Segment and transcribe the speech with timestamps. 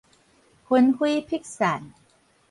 [0.65, 1.93] 魂飛魄散